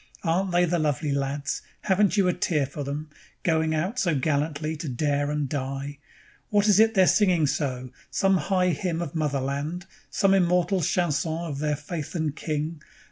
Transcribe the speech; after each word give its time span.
Aren't 0.23 0.49
they 0.51 0.65
the 0.65 0.79
lovely 0.79 1.11
lads! 1.11 1.61
Haven't 1.81 2.17
you 2.17 2.27
a 2.27 2.33
tear 2.33 2.65
for 2.65 2.83
them 2.83 3.11
Going 3.43 3.75
out 3.75 3.99
so 3.99 4.15
gallantly 4.15 4.75
to 4.77 4.89
dare 4.89 5.29
and 5.29 5.47
die? 5.47 5.99
What 6.49 6.67
is 6.67 6.79
it 6.79 6.95
they're 6.95 7.05
singing 7.05 7.45
so? 7.45 7.91
Some 8.09 8.37
high 8.37 8.69
hymn 8.69 9.03
of 9.03 9.13
Motherland? 9.13 9.85
Some 10.09 10.33
immortal 10.33 10.81
chanson 10.81 11.31
of 11.45 11.59
their 11.59 11.75
Faith 11.75 12.15
and 12.15 12.35
King? 12.35 12.81